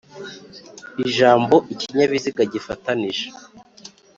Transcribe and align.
Ijambo 1.05 1.55
ikinyabiziga 1.73 2.41
gifatanije 2.53 3.25